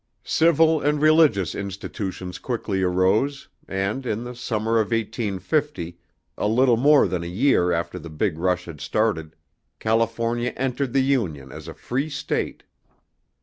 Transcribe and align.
Civil 0.25 0.81
and 0.81 0.99
religious 0.99 1.53
institutions 1.53 2.39
quickly 2.39 2.81
arose, 2.81 3.49
and, 3.67 4.03
in 4.03 4.23
the 4.23 4.33
summer 4.33 4.79
of 4.79 4.89
1850, 4.89 5.99
a 6.39 6.47
little 6.47 6.75
more 6.75 7.07
than 7.07 7.23
a 7.23 7.27
year 7.27 7.71
after 7.71 7.99
the 7.99 8.09
big 8.09 8.39
rush 8.39 8.65
had 8.65 8.81
started, 8.81 9.35
California 9.77 10.49
entered 10.57 10.93
the 10.93 11.01
Union 11.03 11.51
as 11.51 11.67
a 11.67 11.75
free 11.75 12.09
state. 12.09 12.63